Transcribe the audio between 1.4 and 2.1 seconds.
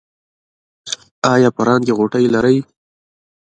په ران کې